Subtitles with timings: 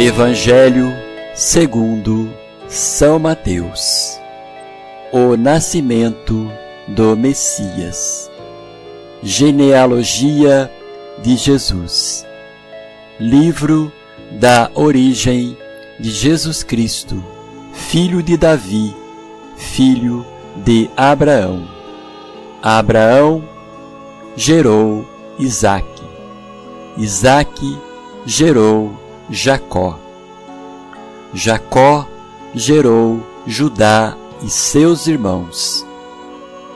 [0.00, 0.90] Evangelho
[1.34, 2.32] segundo
[2.66, 4.18] São Mateus.
[5.12, 6.50] O nascimento
[6.88, 8.30] do Messias.
[9.22, 10.72] Genealogia
[11.22, 12.26] de Jesus.
[13.18, 13.92] Livro
[14.30, 15.54] da origem
[15.98, 17.22] de Jesus Cristo,
[17.74, 18.96] filho de Davi,
[19.58, 20.24] filho
[20.64, 21.68] de Abraão.
[22.62, 23.44] Abraão
[24.34, 25.06] gerou
[25.38, 26.02] Isaque.
[26.96, 27.78] Isaque
[28.24, 29.96] gerou Jacó.
[31.32, 32.04] Jacó
[32.52, 35.86] gerou Judá e seus irmãos.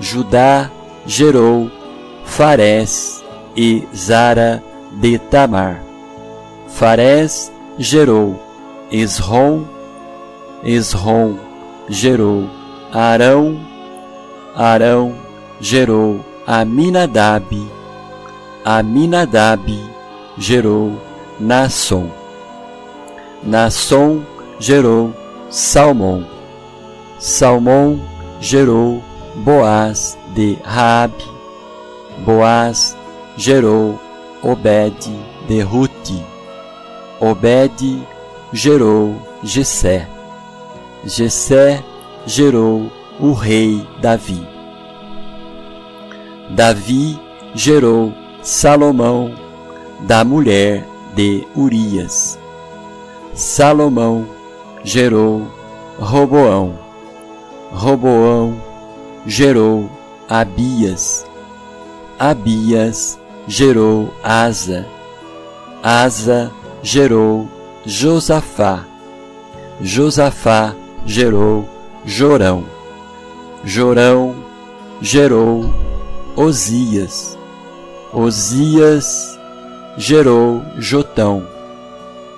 [0.00, 0.68] Judá
[1.06, 1.70] gerou
[2.24, 3.24] Farés
[3.56, 5.80] e Zara de Tamar.
[6.68, 8.42] Farés gerou
[8.90, 9.64] Esrom,
[10.64, 11.36] Esrom
[11.88, 12.48] gerou
[12.92, 13.60] Arão,
[14.56, 15.14] Arão
[15.60, 17.70] gerou Aminadab,
[18.64, 19.80] Aminadab
[20.36, 21.00] gerou
[21.38, 22.19] Nasson.
[23.42, 24.22] Nasson
[24.58, 25.14] gerou
[25.48, 26.26] Salmão.
[27.18, 28.00] Salmão
[28.40, 29.02] gerou
[29.36, 31.24] Boaz de Raabe.
[32.24, 32.96] Boaz
[33.36, 33.98] gerou
[34.42, 35.10] Obed
[35.48, 36.22] de Ruti.
[37.18, 38.06] Obed
[38.52, 40.06] gerou Jessé.
[41.04, 41.82] Jessé
[42.26, 44.46] gerou o rei Davi.
[46.50, 47.18] Davi
[47.54, 49.32] gerou Salomão
[50.00, 52.38] da mulher de Urias.
[53.34, 54.26] Salomão
[54.82, 55.46] gerou
[55.98, 56.78] Roboão.
[57.70, 58.60] Roboão
[59.26, 59.88] gerou
[60.28, 61.26] Abias.
[62.18, 64.86] Abias gerou Asa.
[65.82, 66.50] Asa
[66.82, 67.48] gerou
[67.86, 68.84] Josafá.
[69.80, 70.74] Josafá
[71.06, 71.68] gerou
[72.04, 72.64] Jorão.
[73.64, 74.34] Jorão
[75.00, 75.72] gerou
[76.34, 77.38] Osias.
[78.12, 79.38] Osias
[79.96, 81.46] gerou Jotão.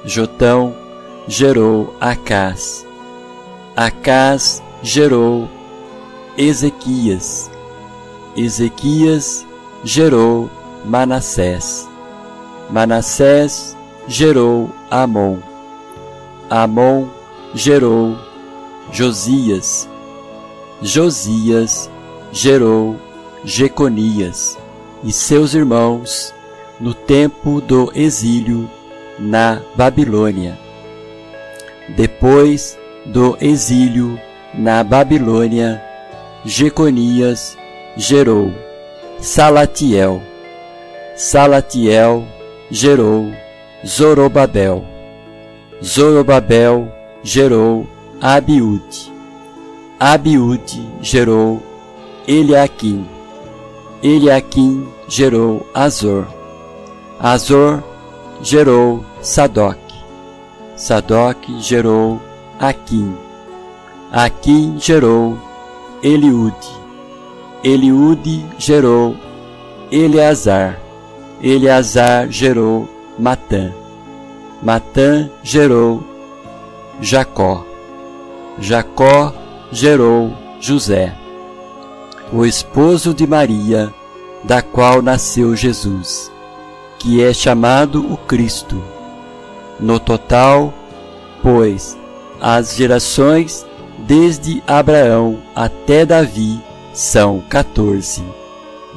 [0.04, 0.81] Jotão
[1.26, 2.86] gerou Acás.
[3.76, 5.48] Acás gerou
[6.36, 7.50] Ezequias.
[8.36, 9.46] Ezequias
[9.84, 10.50] gerou
[10.84, 11.88] Manassés.
[12.70, 13.76] Manassés
[14.08, 15.38] gerou Amon.
[16.50, 17.08] Amon
[17.54, 18.16] gerou
[18.90, 19.88] Josias.
[20.82, 21.90] Josias
[22.32, 22.96] gerou
[23.44, 24.58] Jeconias
[25.04, 26.34] e seus irmãos
[26.80, 28.68] no tempo do exílio
[29.18, 30.58] na Babilônia.
[31.88, 34.18] Depois do exílio
[34.54, 35.82] na Babilônia,
[36.44, 37.56] Jeconias
[37.96, 38.52] gerou
[39.20, 40.22] Salatiel.
[41.16, 42.24] Salatiel
[42.70, 43.32] gerou
[43.86, 44.84] Zorobabel.
[45.82, 46.88] Zorobabel
[47.22, 47.86] gerou
[48.20, 49.12] Abiúde.
[49.98, 51.62] Abiúde gerou
[52.26, 53.06] Eliaquim.
[54.02, 56.26] Eliaquim gerou Azor.
[57.20, 57.82] Azor
[58.42, 59.81] gerou Sadoc.
[60.82, 62.20] Sadoc gerou
[62.58, 63.14] Aquim.
[64.10, 65.38] Aquim gerou
[66.02, 66.72] Eliude.
[67.62, 69.14] Eliude gerou
[69.92, 70.80] Eleazar.
[71.40, 73.70] Eleazar gerou Matã.
[74.60, 76.02] Matã gerou
[77.00, 77.64] Jacó.
[78.58, 79.32] Jacó
[79.70, 81.14] gerou José,
[82.32, 83.94] o esposo de Maria,
[84.42, 86.30] da qual nasceu Jesus,
[86.98, 88.82] que é chamado o Cristo.
[89.80, 90.72] No total,
[91.42, 91.98] pois,
[92.40, 93.66] as gerações
[93.98, 96.60] desde Abraão até Davi
[96.92, 98.22] são 14.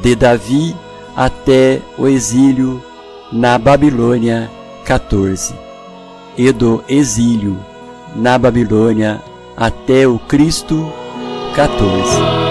[0.02, 0.76] De Davi
[1.16, 2.84] até o exílio
[3.32, 4.50] na Babilônia,
[4.84, 5.54] 14.
[6.38, 7.58] E do exílio
[8.16, 9.22] na Babilônia
[9.56, 10.92] até o Cristo,
[11.56, 12.45] 14.